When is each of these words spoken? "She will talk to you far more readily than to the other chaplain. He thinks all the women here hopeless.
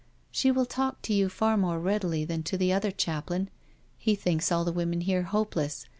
"She 0.31 0.49
will 0.49 0.65
talk 0.65 1.03
to 1.03 1.13
you 1.13 1.29
far 1.29 1.55
more 1.57 1.77
readily 1.79 2.25
than 2.25 2.41
to 2.49 2.57
the 2.57 2.73
other 2.73 2.89
chaplain. 2.89 3.51
He 3.99 4.15
thinks 4.15 4.51
all 4.51 4.65
the 4.65 4.71
women 4.73 5.01
here 5.01 5.21
hopeless. 5.21 5.85